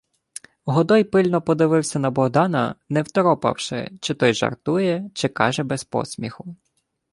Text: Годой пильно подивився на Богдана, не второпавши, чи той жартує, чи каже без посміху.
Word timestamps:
Годой 0.65 1.03
пильно 1.03 1.41
подивився 1.41 1.99
на 1.99 2.11
Богдана, 2.11 2.75
не 2.89 3.01
второпавши, 3.01 3.91
чи 4.01 4.13
той 4.13 4.33
жартує, 4.33 5.09
чи 5.13 5.27
каже 5.29 5.63
без 5.63 5.83
посміху. 5.83 6.55